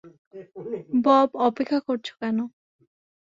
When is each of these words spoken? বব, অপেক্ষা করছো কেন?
বব, 1.03 1.29
অপেক্ষা 1.41 1.79
করছো 1.87 2.13
কেন? 2.21 2.37